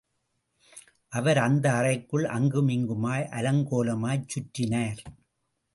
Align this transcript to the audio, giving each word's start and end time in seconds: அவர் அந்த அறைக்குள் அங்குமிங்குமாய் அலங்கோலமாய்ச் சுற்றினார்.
அவர் 1.11 1.37
அந்த 1.37 1.65
அறைக்குள் 1.71 2.25
அங்குமிங்குமாய் 2.37 3.29
அலங்கோலமாய்ச் 3.31 4.29
சுற்றினார். 4.33 5.01